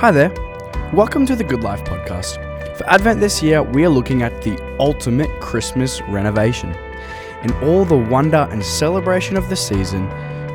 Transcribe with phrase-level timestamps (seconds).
[0.00, 0.28] Hi there.
[0.92, 2.36] Welcome to the Goodlife podcast.
[2.76, 6.70] For Advent this year, we are looking at the ultimate Christmas renovation.
[7.42, 10.06] In all the wonder and celebration of the season,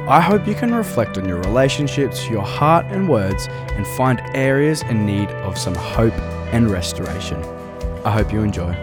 [0.07, 4.83] I hope you can reflect on your relationships, your heart and words, and find areas
[4.83, 6.13] in need of some hope
[6.53, 7.43] and restoration.
[8.05, 8.73] I hope you enjoy.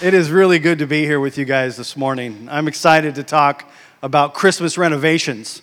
[0.00, 2.48] It is really good to be here with you guys this morning.
[2.50, 3.70] I'm excited to talk
[4.02, 5.60] about Christmas renovations.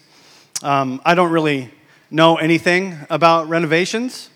[0.61, 1.71] Um, I don't really
[2.09, 4.29] know anything about renovations,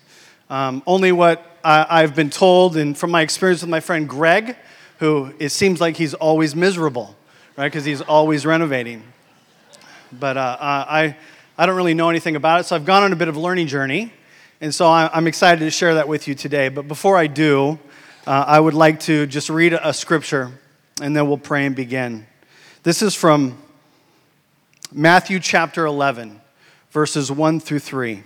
[0.50, 4.56] um, only what I, have been told, and from my experience with my friend Greg,
[4.98, 7.16] who it seems like he's always miserable,
[7.56, 7.66] right?
[7.66, 9.02] Because he's always renovating.
[10.12, 11.16] But uh, I,
[11.56, 13.40] I don't really know anything about it, so I've gone on a bit of a
[13.40, 14.12] learning journey,
[14.60, 16.68] and so I'm excited to share that with you today.
[16.68, 17.78] But before I do,
[18.26, 20.52] uh, I would like to just read a scripture
[21.00, 22.26] and then we'll pray and begin.
[22.82, 23.58] This is from
[24.92, 26.40] Matthew chapter 11,
[26.92, 28.22] verses 1 through 3.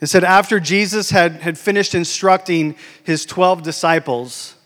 [0.00, 4.56] It said, After Jesus had, had finished instructing his 12 disciples,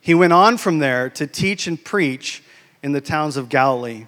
[0.00, 2.42] he went on from there to teach and preach
[2.82, 4.06] in the towns of Galilee.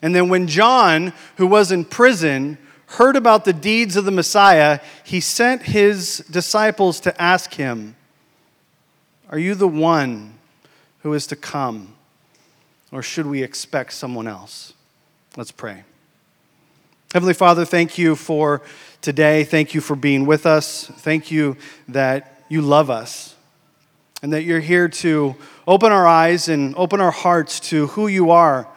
[0.00, 4.80] And then when John, who was in prison, heard about the deeds of the Messiah,
[5.04, 7.94] he sent his disciples to ask him,
[9.30, 10.38] are you the one
[11.00, 11.94] who is to come,
[12.90, 14.72] or should we expect someone else?
[15.36, 15.84] Let's pray.
[17.14, 18.60] Heavenly Father, thank you for
[19.00, 19.42] today.
[19.42, 20.86] Thank you for being with us.
[20.86, 21.56] Thank you
[21.88, 23.34] that you love us
[24.22, 25.34] and that you're here to
[25.66, 28.68] open our eyes and open our hearts to who you are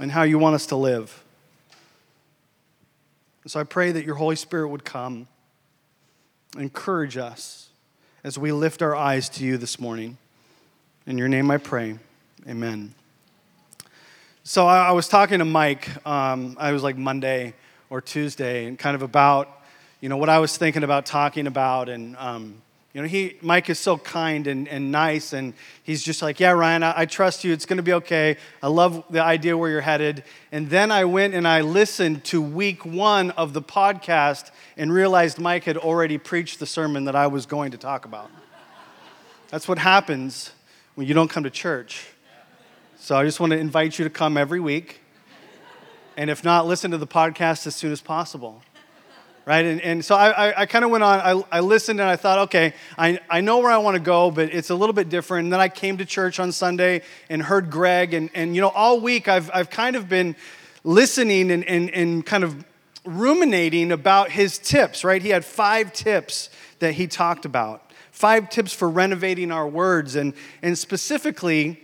[0.00, 1.22] and how you want us to live.
[3.46, 5.26] So I pray that your Holy Spirit would come,
[6.56, 7.68] encourage us
[8.24, 10.16] as we lift our eyes to you this morning.
[11.06, 11.98] In your name I pray.
[12.48, 12.94] Amen.
[14.46, 17.54] So I, was talking to Mike, um, I was like Monday
[17.88, 19.48] or Tuesday, and kind of about,
[20.02, 21.88] you know, what I was thinking about talking about.
[21.88, 22.60] And, um,
[22.92, 26.50] you know, he, Mike is so kind and, and nice, and he's just like, Yeah,
[26.50, 27.54] Ryan, I, I trust you.
[27.54, 28.36] It's going to be okay.
[28.62, 30.24] I love the idea where you're headed.
[30.52, 35.38] And then I went and I listened to week one of the podcast and realized
[35.38, 38.30] Mike had already preached the sermon that I was going to talk about.
[39.48, 40.52] That's what happens
[40.96, 42.08] when you don't come to church.
[43.04, 45.02] So I just want to invite you to come every week.
[46.16, 48.62] And if not, listen to the podcast as soon as possible
[49.44, 49.66] right?
[49.66, 52.16] And, and so I, I, I kind of went on, I, I listened and I
[52.16, 55.10] thought, okay, I, I know where I want to go, but it's a little bit
[55.10, 55.44] different.
[55.44, 58.14] And then I came to church on Sunday and heard Greg.
[58.14, 60.34] And, and you know, all week I've, I've kind of been
[60.82, 62.64] listening and, and, and kind of
[63.04, 65.20] ruminating about his tips, right?
[65.20, 66.48] He had five tips
[66.78, 70.16] that he talked about, five tips for renovating our words.
[70.16, 70.32] And,
[70.62, 71.83] and specifically,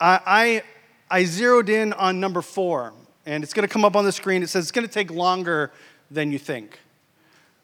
[0.00, 0.62] I,
[1.10, 2.92] I, I zeroed in on number four.
[3.26, 4.42] And it's going to come up on the screen.
[4.42, 5.70] It says it's going to take longer
[6.10, 6.78] than you think.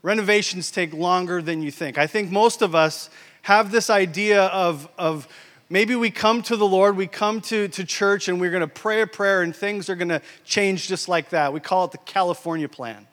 [0.02, 1.98] Renovations take longer than you think.
[1.98, 3.10] I think most of us
[3.42, 5.26] have this idea of, of
[5.70, 8.69] maybe we come to the Lord, we come to, to church, and we're going to
[8.69, 11.52] pray a prayer, and things are going to change just like that.
[11.52, 13.06] We call it the California plan.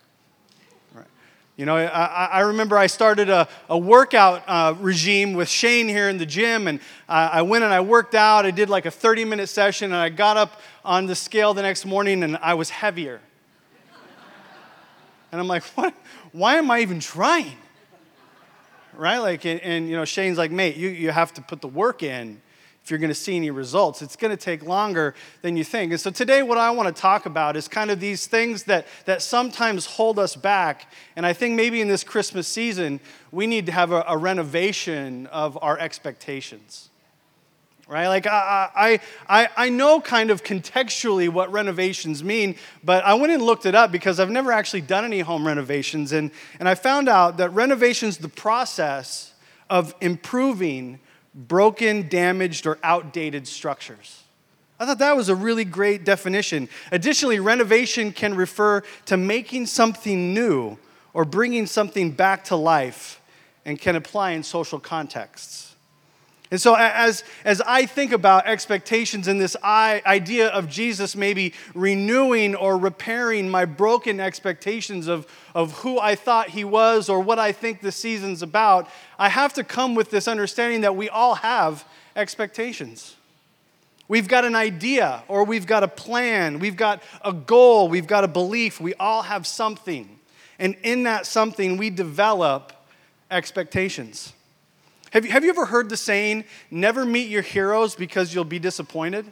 [1.55, 6.09] You know, I, I, remember I started a, a workout uh, regime with Shane here
[6.09, 8.43] in the gym, and I, I went and I worked out.
[8.45, 11.61] I did like a 30 minute session, and I got up on the scale the
[11.61, 13.21] next morning, and I was heavier.
[15.31, 15.93] And I'm like, what?
[16.31, 17.57] why am I even trying?
[18.93, 19.19] Right?
[19.19, 22.03] Like, and, and you know, Shane's like, mate, you, you have to put the work
[22.03, 22.41] in
[22.83, 24.01] if you're going to see any results.
[24.01, 25.93] It's going to take longer than you think.
[25.93, 28.87] And so today, what I want to talk about is kind of these things that,
[29.05, 30.91] that sometimes hold us back.
[31.15, 32.99] And I think maybe in this Christmas season,
[33.31, 36.89] we need to have a, a renovation of our expectations
[37.85, 38.07] right?
[38.07, 43.43] Like, I, I, I know kind of contextually what renovations mean, but I went and
[43.43, 46.11] looked it up because I've never actually done any home renovations.
[46.11, 49.33] And, and I found out that renovation's the process
[49.69, 50.99] of improving
[51.33, 54.23] broken, damaged, or outdated structures.
[54.79, 56.67] I thought that was a really great definition.
[56.91, 60.77] Additionally, renovation can refer to making something new
[61.13, 63.21] or bringing something back to life
[63.65, 65.72] and can apply in social contexts.
[66.53, 72.53] And so, as, as I think about expectations and this idea of Jesus maybe renewing
[72.53, 77.53] or repairing my broken expectations of, of who I thought he was or what I
[77.53, 81.85] think the season's about, I have to come with this understanding that we all have
[82.15, 83.15] expectations.
[84.07, 88.25] We've got an idea or we've got a plan, we've got a goal, we've got
[88.25, 90.19] a belief, we all have something.
[90.59, 92.73] And in that something, we develop
[93.31, 94.33] expectations.
[95.13, 98.57] Have you, have you ever heard the saying, never meet your heroes because you'll be
[98.57, 99.31] disappointed?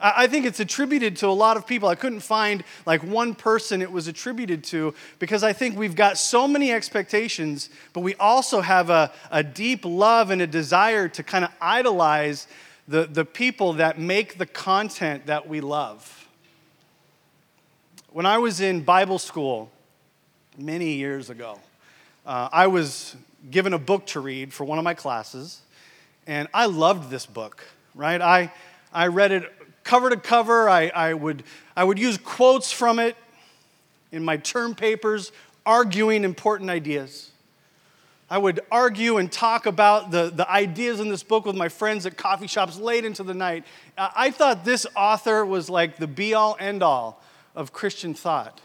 [0.00, 1.90] I think it's attributed to a lot of people.
[1.90, 6.16] I couldn't find like one person it was attributed to because I think we've got
[6.16, 11.22] so many expectations, but we also have a, a deep love and a desire to
[11.22, 12.46] kind of idolize
[12.88, 16.28] the, the people that make the content that we love.
[18.10, 19.70] When I was in Bible school
[20.56, 21.60] many years ago,
[22.24, 23.16] uh, I was
[23.50, 25.60] given a book to read for one of my classes,
[26.26, 27.64] and I loved this book,
[27.94, 28.20] right?
[28.20, 28.52] I,
[28.92, 29.52] I read it
[29.84, 30.68] cover to cover.
[30.68, 31.44] I, I, would,
[31.76, 33.16] I would use quotes from it
[34.10, 35.30] in my term papers,
[35.66, 37.30] arguing important ideas.
[38.30, 42.06] I would argue and talk about the, the ideas in this book with my friends
[42.06, 43.64] at coffee shops late into the night.
[43.98, 47.22] I thought this author was like the be all end all
[47.54, 48.60] of Christian thought.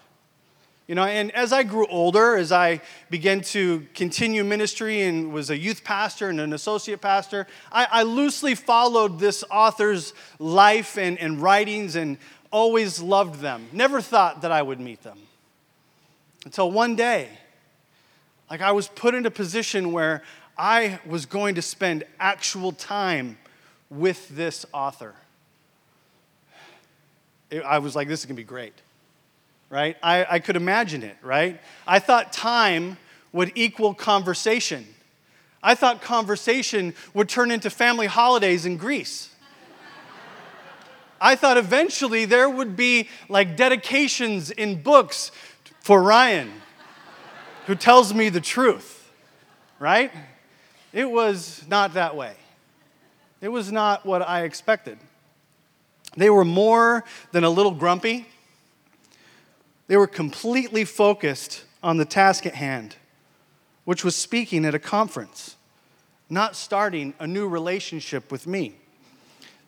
[0.89, 2.81] You know, and as I grew older, as I
[3.12, 8.01] began to continue ministry and was a youth pastor and an associate pastor, I, I
[8.01, 12.18] loosely followed this author's life and, and writings and
[12.51, 13.68] always loved them.
[13.71, 15.19] Never thought that I would meet them.
[16.44, 17.30] Until one day,
[18.50, 20.24] like I was put in a position where
[20.57, 23.38] I was going to spend actual time
[23.91, 25.13] with this author.
[27.63, 28.74] I was like, this is going to be great
[29.69, 29.98] right?
[30.01, 31.60] I, I could imagine it, right?
[31.88, 32.98] I thought time
[33.31, 34.86] would equal conversation.
[35.62, 39.30] I thought conversation would turn into family holidays in Greece.
[41.21, 45.31] I thought eventually there would be like dedications in books
[45.81, 46.51] for Ryan,
[47.68, 49.12] who tells me the truth,
[49.80, 50.12] right?
[50.94, 52.33] It was not that way.
[53.42, 54.98] It was not what I expected.
[56.15, 58.27] They were more than a little grumpy.
[59.89, 62.95] They were completely focused on the task at hand,
[63.86, 65.56] which was speaking at a conference,
[66.30, 68.75] not starting a new relationship with me.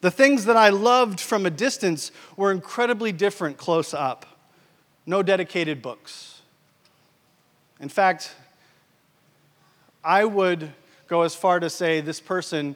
[0.02, 4.28] The things that I loved from a distance were incredibly different close up.
[5.08, 6.42] No dedicated books.
[7.80, 8.36] In fact,
[10.04, 10.72] I would
[11.08, 12.76] go as far to say this person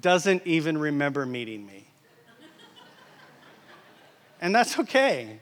[0.00, 1.88] doesn't even remember meeting me.
[4.40, 5.40] and that's okay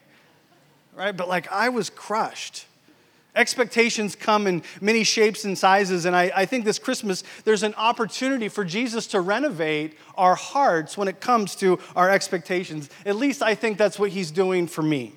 [0.96, 1.16] right?
[1.16, 2.66] But like I was crushed.
[3.36, 7.74] Expectations come in many shapes and sizes, and I, I, think this Christmas there's an
[7.74, 12.88] opportunity for Jesus to renovate our hearts when it comes to our expectations.
[13.04, 15.14] At least I think that's what he's doing for me.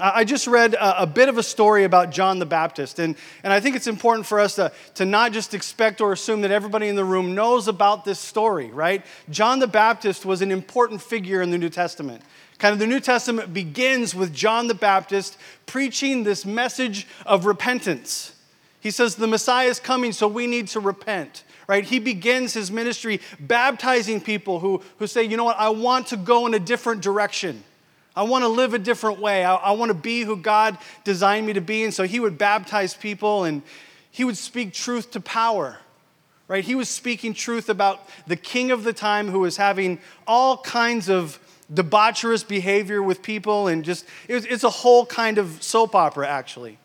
[0.00, 3.14] I just read a, a bit of a story about John the Baptist, and,
[3.44, 6.50] and I think it's important for us to, to not just expect or assume that
[6.50, 9.04] everybody in the room knows about this story, right?
[9.28, 12.22] John the Baptist was an important figure in the New Testament.
[12.62, 15.36] Kind of the New Testament begins with John the Baptist
[15.66, 18.36] preaching this message of repentance.
[18.78, 21.42] He says, The Messiah is coming, so we need to repent.
[21.66, 21.84] Right?
[21.84, 26.16] He begins his ministry baptizing people who, who say, you know what, I want to
[26.16, 27.64] go in a different direction.
[28.14, 29.44] I want to live a different way.
[29.44, 31.82] I, I want to be who God designed me to be.
[31.82, 33.62] And so he would baptize people and
[34.12, 35.78] he would speak truth to power
[36.48, 36.64] right?
[36.64, 41.08] He was speaking truth about the king of the time who was having all kinds
[41.08, 41.38] of
[41.72, 46.28] debaucherous behavior with people, and just, it was, it's a whole kind of soap opera,
[46.28, 46.78] actually.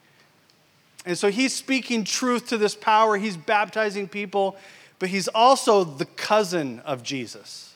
[1.06, 4.58] And so he's speaking truth to this power, he's baptizing people,
[5.00, 7.74] but he's also the cousin of Jesus.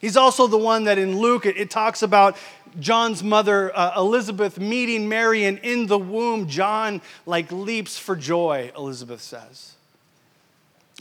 [0.00, 2.36] He's also the one that in Luke it, it talks about
[2.78, 8.70] John's mother uh, Elizabeth meeting Mary, and in the womb, John like leaps for joy,
[8.76, 9.72] Elizabeth says.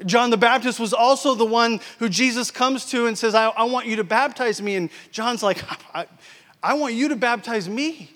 [0.05, 3.63] John the Baptist was also the one who Jesus comes to and says, I, I
[3.63, 4.75] want you to baptize me.
[4.75, 5.63] And John's like,
[5.95, 6.05] I,
[6.61, 8.11] I want you to baptize me.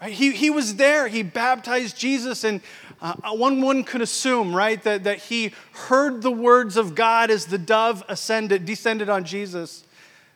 [0.00, 0.12] Right?
[0.12, 2.44] He, he was there, he baptized Jesus.
[2.44, 2.62] And
[3.02, 7.46] uh, one, one could assume, right, that, that he heard the words of God as
[7.46, 9.84] the dove ascended, descended on Jesus,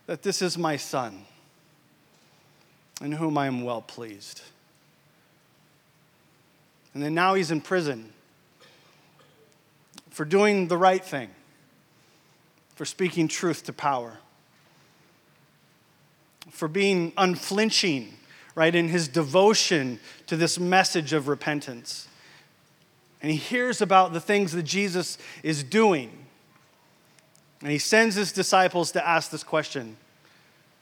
[0.07, 1.25] that this is my son,
[3.01, 4.43] in whom I am well pleased.
[6.93, 8.13] And then now he's in prison
[10.19, 11.31] for doing the right thing,
[12.75, 14.19] for speaking truth to power,
[16.51, 18.13] for being unflinching,
[18.57, 22.09] right, in his devotion to this message of repentance.
[23.23, 26.11] And he hears about the things that Jesus is doing.
[27.63, 29.97] And he sends his disciples to ask this question.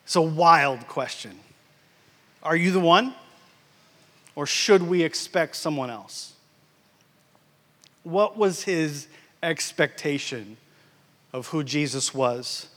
[0.07, 1.39] It's a wild question.
[2.43, 3.15] Are you the one?
[4.35, 6.33] Or should we expect someone else?
[8.03, 9.09] What was his
[9.43, 10.57] expectation
[11.33, 12.69] of who Jesus was.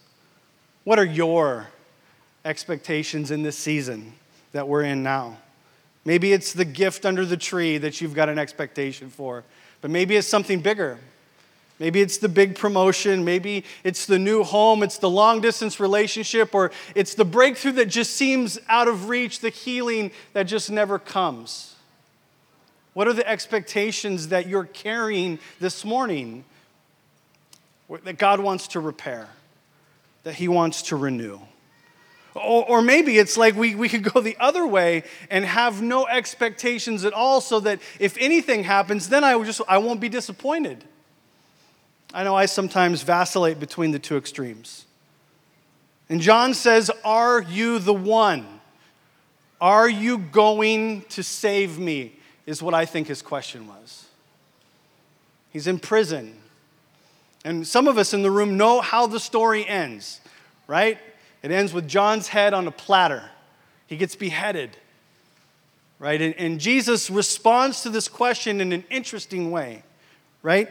[0.83, 1.67] What are your
[2.45, 4.13] expectations in this season
[4.51, 5.37] that we're in now?
[6.05, 9.43] Maybe it's the gift under the tree that you've got an expectation for,
[9.81, 10.97] but maybe it's something bigger.
[11.79, 13.23] Maybe it's the big promotion.
[13.23, 14.83] Maybe it's the new home.
[14.83, 19.39] It's the long distance relationship, or it's the breakthrough that just seems out of reach,
[19.39, 21.75] the healing that just never comes.
[22.93, 26.43] What are the expectations that you're carrying this morning
[28.03, 29.29] that God wants to repair,
[30.23, 31.39] that He wants to renew?
[32.35, 36.05] Or, or, maybe it's like we, we could go the other way and have no
[36.05, 40.83] expectations at all so that if anything happens, then I, just, I won't be disappointed.
[42.13, 44.85] I know I sometimes vacillate between the two extremes.
[46.07, 48.45] And John says, Are you the one?
[49.59, 52.18] Are you going to save me?
[52.45, 54.05] Is what I think his question was.
[55.51, 56.35] He's in prison.
[57.45, 60.19] And some of us in the room know how the story ends,
[60.67, 60.97] right?
[61.41, 63.29] It ends with John's head on a platter.
[63.87, 64.77] He gets beheaded,
[65.99, 66.21] right?
[66.21, 69.83] And, and Jesus responds to this question in an interesting way,
[70.43, 70.69] right?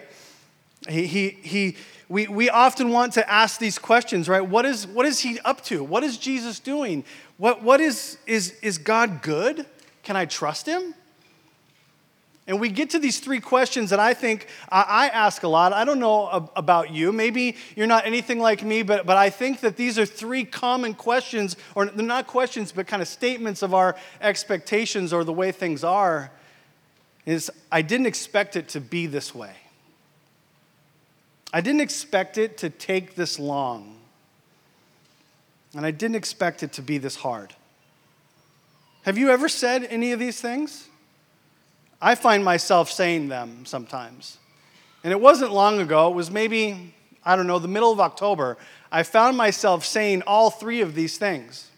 [0.89, 1.77] He, he, he,
[2.09, 4.47] we, we often want to ask these questions, right?
[4.47, 5.83] What is, what is he up to?
[5.83, 7.05] What is Jesus doing?
[7.39, 9.67] What, what is, is, is God good?
[10.03, 10.95] Can I trust him?
[12.49, 15.75] And we get to these three questions that I think I ask a lot.
[15.75, 17.12] I don't know about you.
[17.12, 20.95] Maybe you're not anything like me, but, but I think that these are three common
[20.95, 25.52] questions, or they're not questions, but kind of statements of our expectations or the way
[25.52, 26.31] things are.
[27.26, 29.52] Is I didn't expect it to be this way.
[31.52, 33.99] I didn't expect it to take this long.
[35.75, 37.55] And I didn't expect it to be this hard.
[39.02, 40.88] Have you ever said any of these things?
[42.00, 44.38] I find myself saying them sometimes.
[45.02, 48.57] And it wasn't long ago, it was maybe, I don't know, the middle of October.
[48.90, 51.71] I found myself saying all three of these things.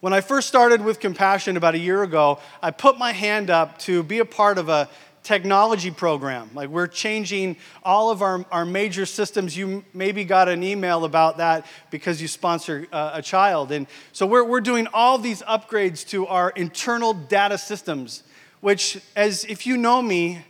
[0.00, 3.78] When I first started with Compassion about a year ago, I put my hand up
[3.80, 4.88] to be a part of a
[5.22, 6.50] technology program.
[6.52, 9.56] Like we're changing all of our, our major systems.
[9.56, 13.72] You maybe got an email about that because you sponsor uh, a child.
[13.72, 18.24] And so we're, we're doing all these upgrades to our internal data systems
[18.64, 20.40] which, as if you know me,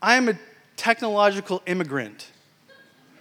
[0.00, 0.38] I am a
[0.78, 2.28] technological immigrant,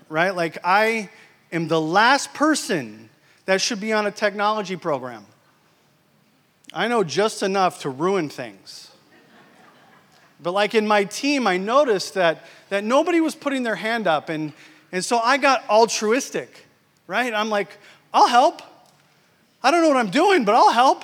[0.07, 0.33] right?
[0.33, 1.09] Like, I
[1.51, 3.09] am the last person
[3.43, 5.25] that should be on a technology program.
[6.71, 8.89] I know just enough to ruin things.
[10.41, 14.29] But, like in my team, I noticed that, that nobody was putting their hand up,
[14.29, 14.53] and,
[14.93, 16.65] and so I got altruistic,
[17.05, 17.33] right?
[17.33, 17.77] I'm like,
[18.13, 18.61] I'll help.
[19.61, 21.03] I don't know what I'm doing, but I'll help.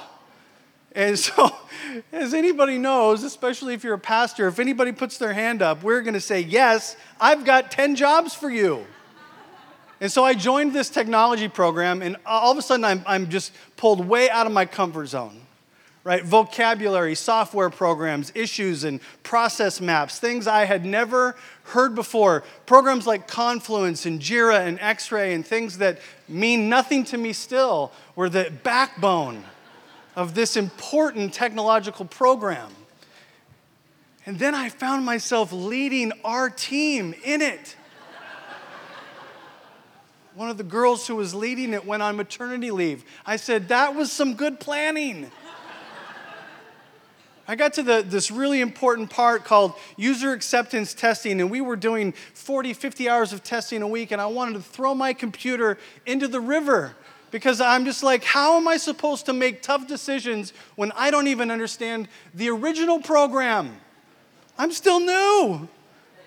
[0.94, 1.50] And so,
[2.12, 6.02] as anybody knows, especially if you're a pastor, if anybody puts their hand up, we're
[6.02, 8.86] going to say, Yes, I've got 10 jobs for you.
[10.00, 13.54] And so I joined this technology program, and all of a sudden I'm, I'm just
[13.78, 15.40] pulled way out of my comfort zone,
[16.04, 16.24] right?
[16.24, 22.44] Vocabulary, software programs, issues, and process maps, things I had never heard before.
[22.66, 27.92] Programs like Confluence and Jira and Xray, and things that mean nothing to me still
[28.16, 29.44] were the backbone
[30.16, 32.72] of this important technological program.
[34.26, 37.76] And then I found myself leading our team in it.
[40.36, 43.04] One of the girls who was leading it went on maternity leave.
[43.26, 45.32] I said, That was some good planning.
[47.48, 51.76] I got to the, this really important part called user acceptance testing, and we were
[51.76, 55.78] doing 40, 50 hours of testing a week, and I wanted to throw my computer
[56.06, 56.96] into the river
[57.32, 61.28] because I'm just like, how am I supposed to make tough decisions when I don't
[61.28, 63.78] even understand the original program?
[64.58, 65.68] I'm still new.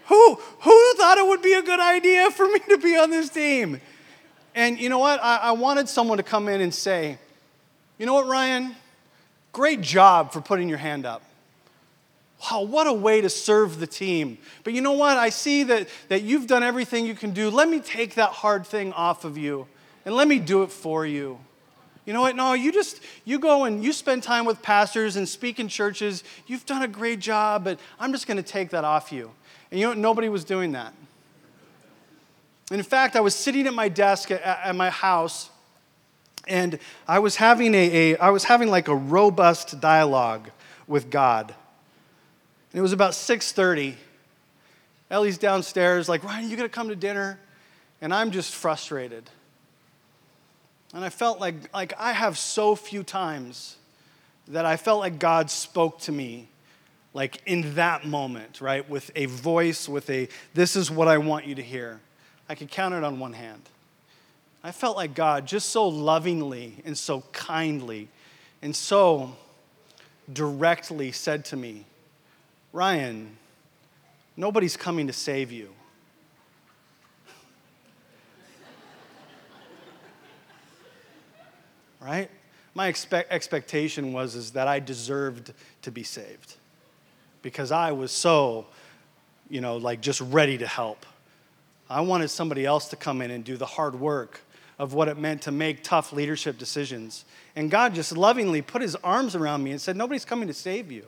[0.06, 3.28] Who, who thought it would be a good idea for me to be on this
[3.28, 3.80] team?
[4.54, 5.22] And you know what?
[5.22, 7.18] I, I wanted someone to come in and say,
[7.98, 8.74] you know what, Ryan?
[9.52, 11.22] Great job for putting your hand up.
[12.50, 14.38] Wow, what a way to serve the team.
[14.64, 15.16] But you know what?
[15.16, 17.50] I see that, that you've done everything you can do.
[17.50, 19.66] Let me take that hard thing off of you
[20.04, 21.38] and let me do it for you.
[22.06, 22.36] You know what?
[22.36, 26.22] No, you just you go and you spend time with pastors and speak in churches.
[26.46, 29.30] You've done a great job, but I'm just going to take that off you.
[29.70, 29.98] And you know what?
[29.98, 30.92] Nobody was doing that.
[32.70, 35.50] And in fact, I was sitting at my desk at, at my house,
[36.46, 40.50] and I was having a, a I was having like a robust dialogue
[40.86, 41.54] with God.
[42.72, 43.94] And it was about 6:30.
[45.10, 47.38] Ellie's downstairs, like, Ryan, you gonna come to dinner?
[48.00, 49.30] And I'm just frustrated.
[50.94, 53.76] And I felt like, like I have so few times
[54.48, 56.48] that I felt like God spoke to me
[57.12, 58.88] like in that moment, right?
[58.88, 62.00] With a voice, with a, this is what I want you to hear.
[62.48, 63.62] I could count it on one hand.
[64.62, 68.08] I felt like God just so lovingly and so kindly
[68.62, 69.36] and so
[70.32, 71.84] directly said to me,
[72.72, 73.36] Ryan,
[74.36, 75.70] nobody's coming to save you.
[82.04, 82.30] Right?
[82.74, 86.56] My expect, expectation was is that I deserved to be saved
[87.42, 88.66] because I was so,
[89.48, 91.06] you know, like just ready to help.
[91.88, 94.40] I wanted somebody else to come in and do the hard work
[94.78, 97.24] of what it meant to make tough leadership decisions.
[97.54, 100.90] And God just lovingly put his arms around me and said, Nobody's coming to save
[100.90, 101.04] you.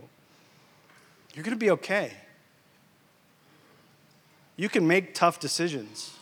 [1.34, 2.12] You're going to be okay.
[4.56, 6.14] You can make tough decisions.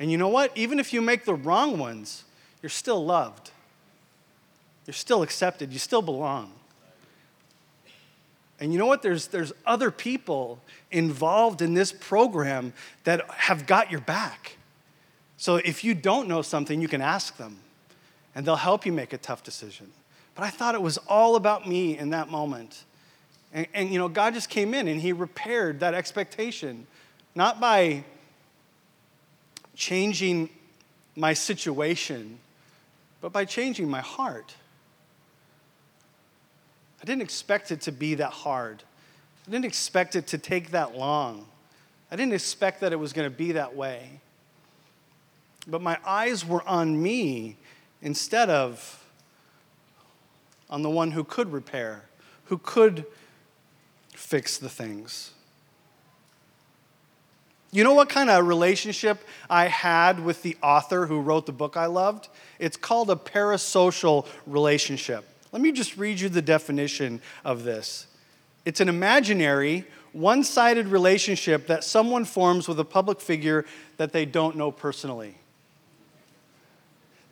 [0.00, 0.50] And you know what?
[0.56, 2.24] Even if you make the wrong ones,
[2.64, 3.50] you're still loved.
[4.86, 5.70] You're still accepted.
[5.70, 6.50] You still belong.
[8.58, 9.02] And you know what?
[9.02, 12.72] There's, there's other people involved in this program
[13.04, 14.56] that have got your back.
[15.36, 17.58] So if you don't know something, you can ask them,
[18.34, 19.92] and they'll help you make a tough decision.
[20.34, 22.84] But I thought it was all about me in that moment.
[23.52, 26.86] And, and you know, God just came in and He repaired that expectation,
[27.34, 28.04] not by
[29.76, 30.48] changing
[31.14, 32.38] my situation,
[33.24, 34.54] but by changing my heart.
[37.00, 38.82] I didn't expect it to be that hard.
[39.48, 41.46] I didn't expect it to take that long.
[42.10, 44.20] I didn't expect that it was going to be that way.
[45.66, 47.56] But my eyes were on me
[48.02, 49.02] instead of
[50.68, 52.04] on the one who could repair,
[52.44, 53.06] who could
[54.12, 55.30] fix the things.
[57.74, 59.18] You know what kind of relationship
[59.50, 62.28] I had with the author who wrote the book I loved?
[62.60, 65.28] It's called a parasocial relationship.
[65.50, 68.06] Let me just read you the definition of this
[68.64, 73.66] it's an imaginary, one sided relationship that someone forms with a public figure
[73.96, 75.34] that they don't know personally.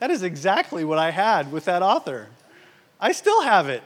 [0.00, 2.26] That is exactly what I had with that author.
[3.00, 3.84] I still have it.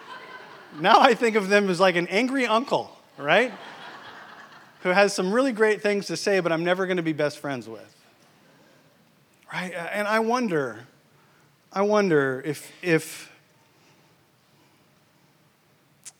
[0.80, 3.52] now I think of them as like an angry uncle, right?
[4.88, 7.38] Who has some really great things to say, but I'm never going to be best
[7.38, 7.94] friends with.
[9.52, 9.74] Right?
[9.74, 10.86] Uh, and I wonder,
[11.72, 13.30] I wonder if, if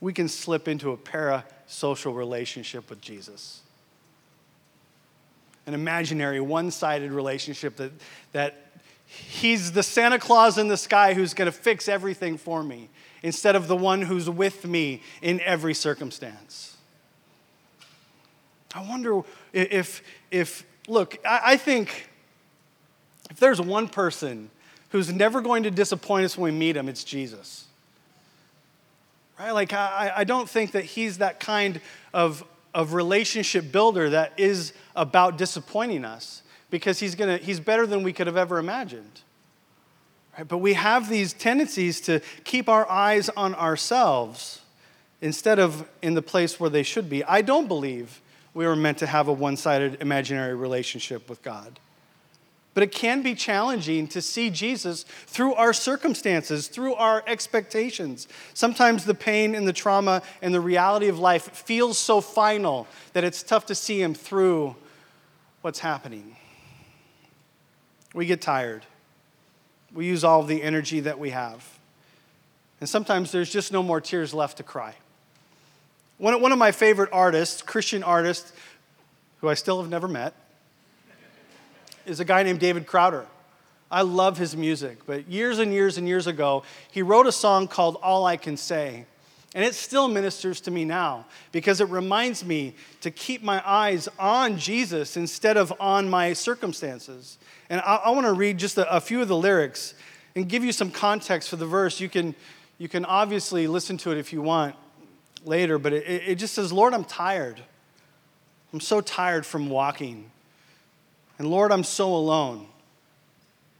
[0.00, 3.60] we can slip into a parasocial relationship with Jesus.
[5.66, 7.92] An imaginary, one sided relationship that,
[8.32, 8.70] that
[9.06, 12.88] he's the Santa Claus in the sky who's going to fix everything for me
[13.22, 16.77] instead of the one who's with me in every circumstance.
[18.78, 22.08] I wonder if, if look, I, I think
[23.28, 24.50] if there's one person
[24.90, 27.66] who's never going to disappoint us when we meet him, it's Jesus.
[29.36, 29.50] Right?
[29.50, 31.80] Like, I, I don't think that he's that kind
[32.14, 38.04] of, of relationship builder that is about disappointing us because he's, gonna, he's better than
[38.04, 39.22] we could have ever imagined.
[40.36, 40.46] Right?
[40.46, 44.60] But we have these tendencies to keep our eyes on ourselves
[45.20, 47.24] instead of in the place where they should be.
[47.24, 48.20] I don't believe
[48.58, 51.78] we were meant to have a one sided imaginary relationship with God.
[52.74, 58.26] But it can be challenging to see Jesus through our circumstances, through our expectations.
[58.54, 63.22] Sometimes the pain and the trauma and the reality of life feels so final that
[63.22, 64.74] it's tough to see him through
[65.60, 66.34] what's happening.
[68.12, 68.84] We get tired.
[69.94, 71.78] We use all of the energy that we have.
[72.80, 74.96] And sometimes there's just no more tears left to cry.
[76.18, 78.52] One, one of my favorite artists, Christian artists,
[79.40, 80.34] who I still have never met,
[82.06, 83.24] is a guy named David Crowder.
[83.90, 87.68] I love his music, but years and years and years ago, he wrote a song
[87.68, 89.06] called All I Can Say.
[89.54, 94.06] And it still ministers to me now because it reminds me to keep my eyes
[94.18, 97.38] on Jesus instead of on my circumstances.
[97.70, 99.94] And I, I want to read just a, a few of the lyrics
[100.36, 101.98] and give you some context for the verse.
[101.98, 102.34] You can,
[102.76, 104.74] you can obviously listen to it if you want
[105.48, 107.60] later, but it, it just says, Lord, I'm tired.
[108.72, 110.30] I'm so tired from walking.
[111.38, 112.66] And Lord, I'm so alone.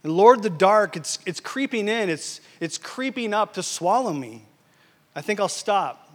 [0.03, 4.43] And Lord, the dark, it's, it's creeping in, it's, it's creeping up to swallow me.
[5.15, 6.11] I think I'll stop.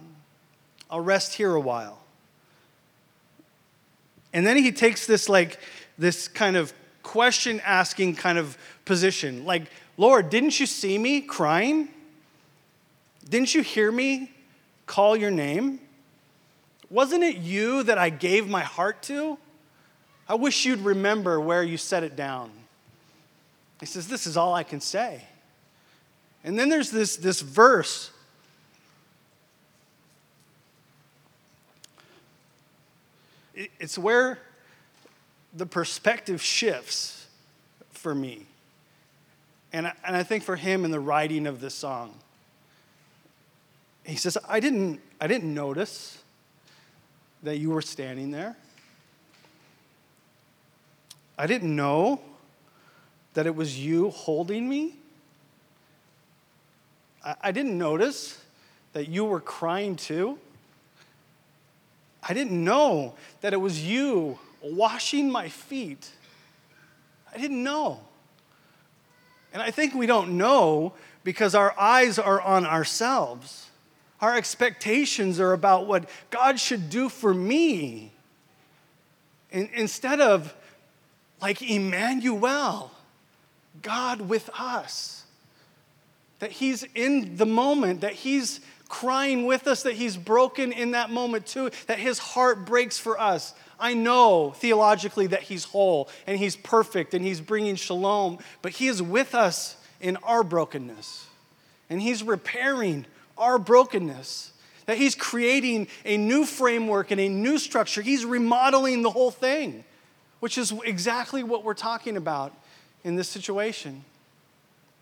[0.89, 1.99] I'll rest here a while.
[4.33, 5.59] And then he takes this like
[5.97, 9.45] this kind of question asking kind of position.
[9.45, 9.63] Like,
[9.97, 11.87] Lord, didn't you see me crying?
[13.29, 14.31] Didn't you hear me
[14.85, 15.79] call your name?
[16.89, 19.37] Wasn't it you that I gave my heart to?
[20.27, 22.51] I wish you'd remember where you set it down.
[23.79, 25.23] He says, This is all I can say.
[26.43, 28.11] And then there's this, this verse.
[33.79, 34.39] It's where
[35.53, 37.27] the perspective shifts
[37.91, 38.45] for me.
[39.73, 42.13] And I, and I think for him in the writing of this song
[44.05, 46.21] he says, I didn't, I didn't notice
[47.43, 48.55] that you were standing there.
[51.37, 52.21] I didn't know
[53.33, 54.95] that it was you holding me?
[57.23, 58.41] I, I didn't notice
[58.93, 60.39] that you were crying too.
[62.27, 66.09] I didn't know that it was you washing my feet.
[67.33, 67.99] I didn't know.
[69.53, 73.69] And I think we don't know because our eyes are on ourselves.
[74.25, 78.11] Our expectations are about what God should do for me.
[79.51, 80.51] And instead of
[81.39, 82.89] like Emmanuel,
[83.83, 85.25] God with us.
[86.39, 91.11] That He's in the moment, that He's crying with us, that He's broken in that
[91.11, 93.53] moment too, that His heart breaks for us.
[93.79, 98.87] I know theologically that He's whole and He's perfect and He's bringing shalom, but He
[98.87, 101.27] is with us in our brokenness.
[101.91, 103.05] And He's repairing
[103.37, 104.51] our brokenness.
[104.85, 108.01] That He's creating a new framework and a new structure.
[108.01, 109.83] He's remodeling the whole thing,
[110.39, 112.53] which is exactly what we're talking about
[113.03, 114.03] in this situation.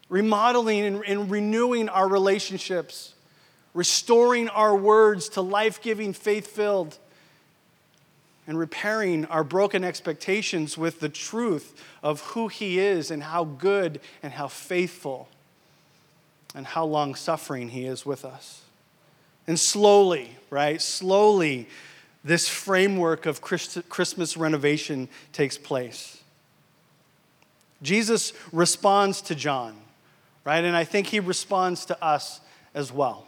[0.10, 3.14] Remodeling and, and renewing our relationships,
[3.74, 6.98] restoring our words to life giving, faith filled,
[8.48, 14.00] and repairing our broken expectations with the truth of who He is and how good
[14.22, 15.30] and how faithful
[16.56, 18.62] and how long suffering He is with us.
[19.48, 21.68] And slowly, right, slowly,
[22.24, 26.22] this framework of Christmas renovation takes place.
[27.82, 29.76] Jesus responds to John,
[30.46, 30.64] right?
[30.64, 32.40] And I think he responds to us
[32.74, 33.28] as well.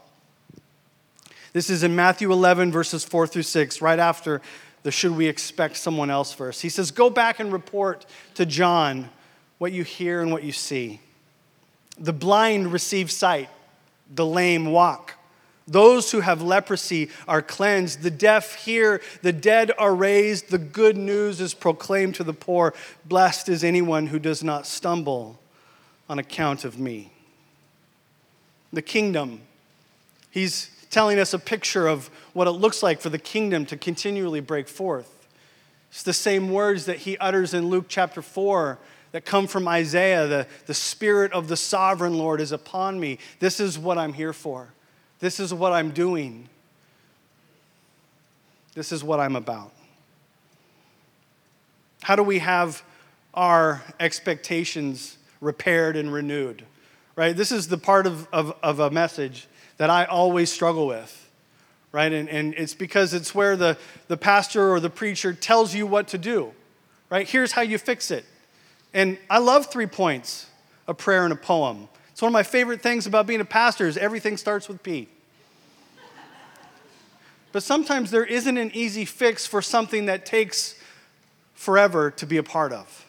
[1.52, 4.42] This is in Matthew 11, verses 4 through 6, right after
[4.84, 6.62] the should we expect someone else verse.
[6.62, 9.10] He says, Go back and report to John
[9.58, 11.02] what you hear and what you see.
[11.98, 13.50] The blind receive sight,
[14.14, 15.16] the lame walk
[15.68, 18.02] those who have leprosy are cleansed.
[18.02, 19.02] The deaf hear.
[19.24, 20.50] The dead are raised.
[20.50, 22.74] The good news is proclaimed to the poor.
[23.06, 25.40] Blessed is anyone who does not stumble
[26.08, 27.12] on account of me.
[28.72, 29.42] The kingdom.
[30.30, 34.42] He's telling us a picture of what it looks like for the kingdom to continually
[34.42, 35.12] break forth.
[35.90, 38.78] It's the same words that he utters in Luke chapter 4
[39.16, 40.28] that come from Isaiah.
[40.28, 43.18] The, the Spirit of the sovereign Lord is upon me.
[43.40, 44.68] This is what I'm here for.
[45.20, 46.50] This is what I'm doing.
[48.74, 49.72] This is what I'm about.
[52.02, 52.84] How do we have
[53.34, 56.66] our expectations repaired and renewed?
[57.16, 57.38] Right?
[57.38, 59.48] This is the part of, of, of a message
[59.78, 61.32] that I always struggle with.
[61.94, 62.12] Right?
[62.12, 63.78] And, and it's because it's where the,
[64.10, 66.52] the pastor or the preacher tells you what to do.
[67.10, 67.26] Right?
[67.26, 68.26] Here's how you fix it.
[68.96, 70.48] And I love three points
[70.88, 71.90] a prayer and a poem.
[72.12, 75.10] It's one of my favorite things about being a pastor is everything starts with P.
[77.52, 80.76] But sometimes there isn't an easy fix for something that takes
[81.54, 83.06] forever to be a part of.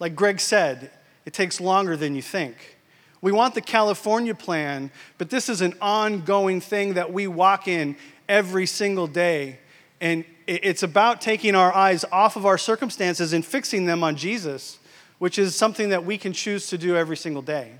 [0.00, 0.90] Like Greg said,
[1.24, 2.78] it takes longer than you think.
[3.20, 7.96] We want the California plan, but this is an ongoing thing that we walk in
[8.28, 9.58] every single day.
[10.00, 14.78] And it's about taking our eyes off of our circumstances and fixing them on Jesus
[15.18, 17.72] which is something that we can choose to do every single day.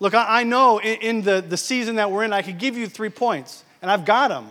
[0.00, 3.08] Look, I, know in, the, the season that we're in, I could give you three
[3.08, 4.48] points, and I've got them.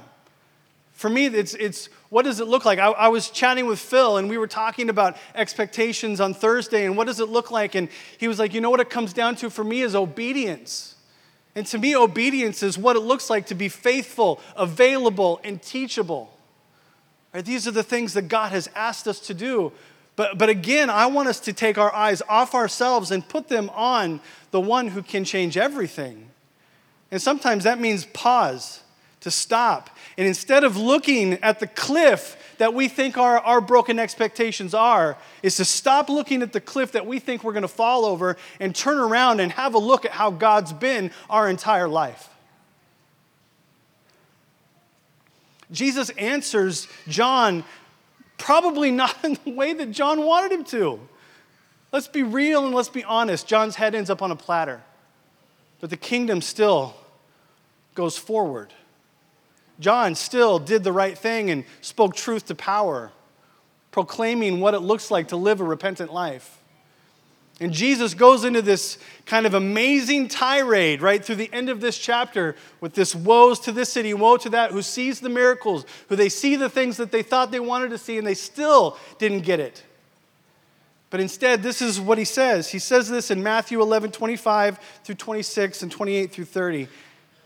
[0.93, 2.79] For me, it's, it's what does it look like?
[2.79, 6.95] I, I, was chatting with Phil, and we were talking about expectations on Thursday, and
[6.95, 7.75] what does it look like?
[7.75, 10.95] And he was like, You know what it comes down to for me is obedience.
[11.55, 16.32] And to me, obedience is what it looks like to be faithful, available, and teachable.
[17.33, 17.43] Right?
[17.43, 19.71] These are the things that God has asked us to do.
[20.15, 23.69] But, but again, I want us to take our eyes off ourselves and put them
[23.71, 26.29] on the one who can change everything.
[27.09, 28.81] And sometimes that means pause,
[29.21, 29.89] to stop.
[30.17, 35.17] And instead of looking at the cliff that we think our, our broken expectations are,
[35.41, 38.37] is to stop looking at the cliff that we think we're going to fall over
[38.59, 42.29] and turn around and have a look at how God's been our entire life.
[45.73, 47.65] Jesus answers John
[48.37, 50.99] Probably not in the way that John wanted him to.
[51.91, 53.47] Let's be real and let's be honest.
[53.47, 54.81] John's head ends up on a platter,
[55.79, 56.95] but the kingdom still
[57.95, 58.73] goes forward.
[59.79, 63.11] John still did the right thing and spoke truth to power,
[63.91, 66.59] proclaiming what it looks like to live a repentant life.
[67.59, 71.97] And Jesus goes into this kind of amazing tirade right through the end of this
[71.97, 76.15] chapter with this woes to this city, woe to that, who sees the miracles, who
[76.15, 79.41] they see the things that they thought they wanted to see, and they still didn't
[79.41, 79.83] get it.
[81.11, 82.69] But instead, this is what he says.
[82.69, 86.87] He says this in Matthew 11, 25 through 26 and 28 through 30.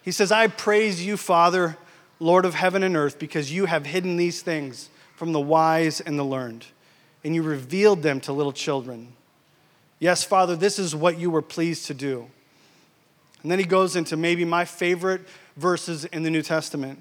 [0.03, 1.77] He says, I praise you, Father,
[2.21, 6.17] Lord of heaven and earth, because you have hidden these things from the wise and
[6.17, 6.65] the learned,
[7.25, 9.16] and you revealed them to little children.
[9.99, 12.27] Yes, Father, this is what you were pleased to do.
[13.41, 15.21] And then he goes into maybe my favorite
[15.55, 16.99] verses in the New Testament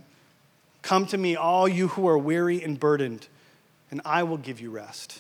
[0.83, 3.27] Come to me, all you who are weary and burdened,
[3.91, 5.19] and I will give you rest.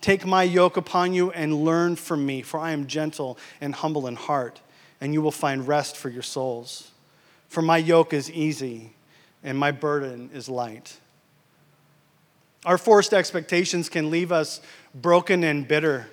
[0.00, 4.06] Take my yoke upon you and learn from me, for I am gentle and humble
[4.06, 4.62] in heart,
[4.98, 6.90] and you will find rest for your souls.
[7.48, 8.94] For my yoke is easy
[9.44, 10.96] and my burden is light.
[12.64, 14.60] Our forced expectations can leave us
[14.94, 16.08] broken and bitter,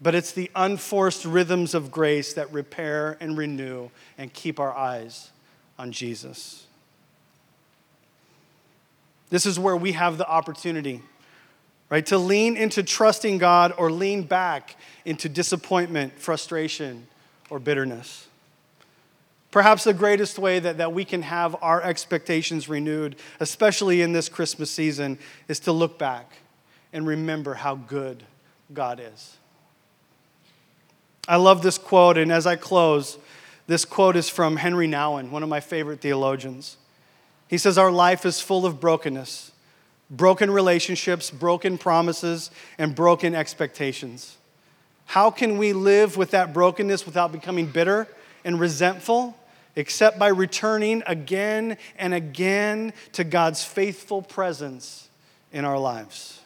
[0.00, 5.30] but it's the unforced rhythms of grace that repair and renew and keep our eyes
[5.78, 6.66] on Jesus.
[9.28, 11.02] This is where we have the opportunity,
[11.88, 17.06] right, to lean into trusting God or lean back into disappointment, frustration,
[17.48, 18.26] or bitterness.
[19.50, 24.28] Perhaps the greatest way that, that we can have our expectations renewed, especially in this
[24.28, 26.38] Christmas season, is to look back
[26.92, 28.22] and remember how good
[28.72, 29.36] God is.
[31.30, 33.16] I love this quote, and as I close,
[33.68, 36.76] this quote is from Henri Nouwen, one of my favorite theologians.
[37.46, 39.52] He says, Our life is full of brokenness,
[40.10, 44.38] broken relationships, broken promises, and broken expectations.
[45.04, 48.08] How can we live with that brokenness without becoming bitter
[48.44, 49.36] and resentful?
[49.76, 55.08] Except by returning again and again to God's faithful presence
[55.52, 56.40] in our lives.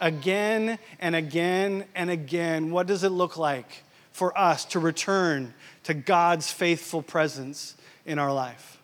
[0.00, 3.84] Again and again and again, what does it look like
[4.20, 8.78] for us to return to God's faithful presence in our life?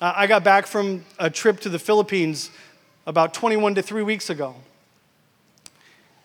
[0.00, 2.52] I got back from a trip to the Philippines
[3.08, 4.54] about 21 to 3 weeks ago.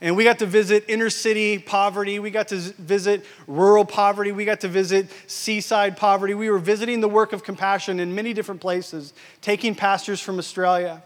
[0.01, 2.19] And we got to visit inner city poverty.
[2.19, 4.31] We got to visit rural poverty.
[4.31, 6.35] We got to visit seaside poverty.
[6.35, 11.01] We were visiting the work of compassion in many different places, taking pastors from Australia.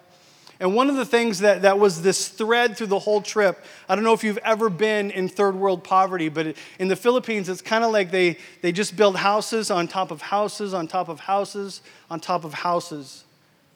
[0.60, 3.95] And one of the things that, that was this thread through the whole trip, I
[3.95, 7.62] don't know if you've ever been in third world poverty, but in the Philippines, it's
[7.62, 11.22] kind of like they, they just build houses on top of houses, on top of
[11.22, 13.24] houses, on top of houses.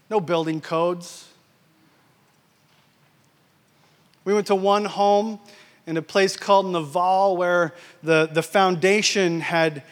[0.10, 1.30] No building codes.
[4.26, 5.40] We went to one home
[5.88, 9.84] in a place called Naval where the, the foundation had,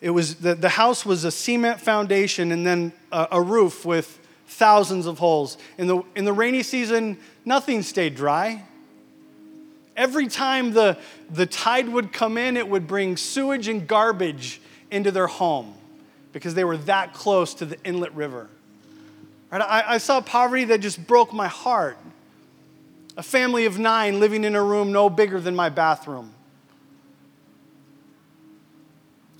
[0.00, 4.20] it was, the, the house was a cement foundation and then a, a roof with
[4.46, 5.58] thousands of holes.
[5.78, 8.64] In the, in the rainy season, nothing stayed dry.
[9.96, 10.98] Every time the,
[11.30, 15.74] the tide would come in, it would bring sewage and garbage into their home
[16.32, 18.48] because they were that close to the inlet river.
[19.50, 19.62] Right?
[19.62, 21.98] I, I saw poverty that just broke my heart.
[23.16, 26.34] A family of nine living in a room no bigger than my bathroom.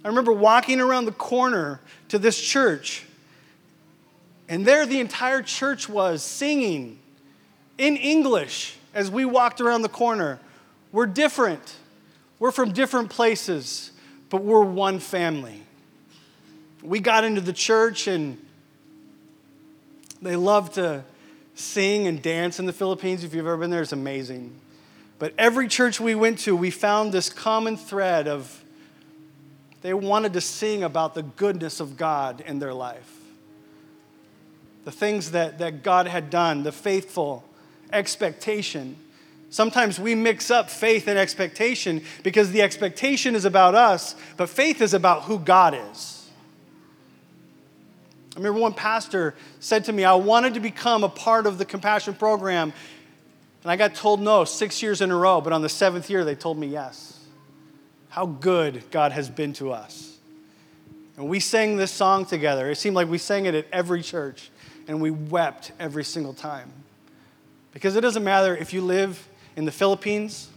[0.02, 3.05] I remember walking around the corner to this church
[4.48, 6.98] and there the entire church was singing
[7.78, 10.38] in English as we walked around the corner.
[10.92, 11.76] We're different.
[12.38, 13.90] We're from different places,
[14.30, 15.62] but we're one family.
[16.82, 18.38] We got into the church and
[20.22, 21.02] they love to
[21.54, 23.24] sing and dance in the Philippines.
[23.24, 24.52] If you've ever been there, it's amazing.
[25.18, 28.62] But every church we went to, we found this common thread of
[29.82, 33.25] they wanted to sing about the goodness of God in their life
[34.86, 37.42] the things that, that God had done, the faithful
[37.92, 38.94] expectation.
[39.50, 44.80] Sometimes we mix up faith and expectation because the expectation is about us, but faith
[44.80, 46.30] is about who God is.
[48.34, 51.64] I remember one pastor said to me, I wanted to become a part of the
[51.64, 52.72] compassion program.
[53.64, 56.24] And I got told no six years in a row, but on the seventh year,
[56.24, 57.24] they told me yes.
[58.08, 60.16] How good God has been to us.
[61.16, 62.70] And we sang this song together.
[62.70, 64.50] It seemed like we sang it at every church
[64.88, 66.72] and we wept every single time.
[67.72, 70.48] Because it doesn't matter if you live in the Philippines,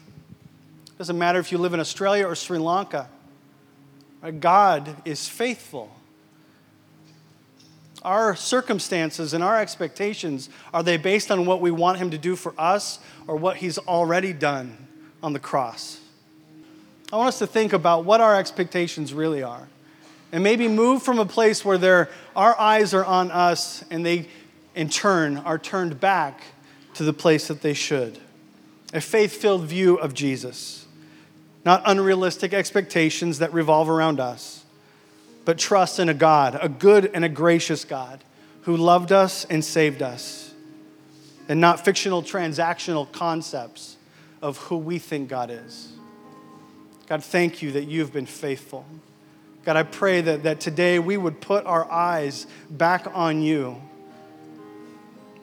[0.88, 3.10] it doesn't matter if you live in Australia or Sri Lanka.
[4.39, 5.92] God is faithful.
[8.04, 12.36] Our circumstances and our expectations, are they based on what we want Him to do
[12.36, 14.88] for us or what He's already done
[15.22, 16.00] on the cross?
[17.12, 19.68] I want us to think about what our expectations really are
[20.32, 24.28] and maybe move from a place where our eyes are on us and they,
[24.76, 26.42] in turn, are turned back
[26.96, 28.20] to the place that they should.
[28.94, 30.86] A faith filled view of Jesus,
[31.65, 34.63] not unrealistic expectations that revolve around us,
[35.46, 38.24] but trust in a God, a good and a gracious God
[38.63, 40.54] who loved us and saved us,
[41.48, 43.98] and not fictional transactional concepts
[44.42, 45.92] of who we think God is.
[47.08, 48.86] God, thank you that you've been faithful.
[49.65, 53.82] God, I pray that, that today we would put our eyes back on you,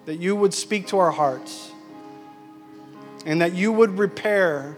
[0.07, 1.71] that you would speak to our hearts,
[3.25, 4.77] and that you would repair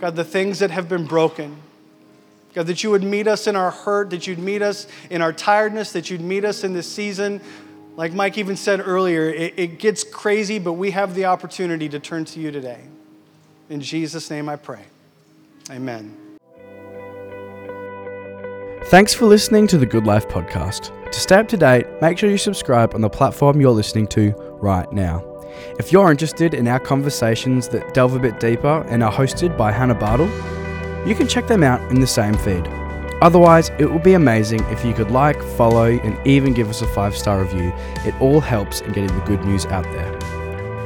[0.00, 1.56] God, the things that have been broken.
[2.54, 5.32] God, that you would meet us in our hurt, that you'd meet us in our
[5.32, 7.40] tiredness, that you'd meet us in this season.
[7.96, 11.98] Like Mike even said earlier, it, it gets crazy, but we have the opportunity to
[11.98, 12.80] turn to you today.
[13.68, 14.84] In Jesus' name I pray.
[15.70, 16.25] Amen.
[18.88, 20.92] Thanks for listening to the Goodlife podcast.
[21.10, 24.30] To stay up to date, make sure you subscribe on the platform you're listening to
[24.60, 25.24] right now.
[25.80, 29.72] If you're interested in our conversations that delve a bit deeper and are hosted by
[29.72, 30.28] Hannah Bartle,
[31.04, 32.64] you can check them out in the same feed.
[33.22, 36.86] Otherwise, it would be amazing if you could like, follow, and even give us a
[36.86, 37.72] five star review.
[38.04, 40.12] It all helps in getting the good news out there.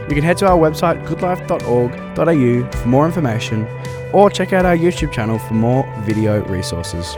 [0.09, 3.69] You can head to our website, goodlife.org.au, for more information,
[4.15, 7.15] or check out our YouTube channel for more video resources.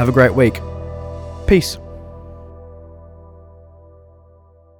[0.00, 0.62] Have a great week.
[1.46, 1.76] Peace.